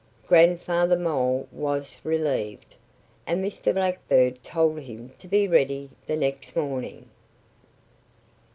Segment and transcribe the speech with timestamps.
[0.25, 2.73] Grandfather Mole was relieved.
[3.27, 3.71] And Mr.
[3.71, 7.07] Blackbird told him to be ready the next morning.